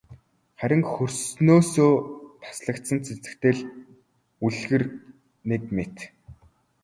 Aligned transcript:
Харин 0.59 0.83
хөрснөөсөө 0.91 1.93
таслагдсан 2.43 2.99
цэцэгтэй 3.05 3.53
л 3.57 3.61
үлгэр 4.45 4.83
нэг 5.49 5.61
мэт. 5.75 5.97